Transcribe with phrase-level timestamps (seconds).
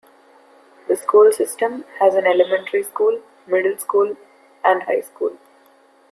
[0.87, 4.17] The school system has an elementary school, middle school
[4.65, 5.37] and high school.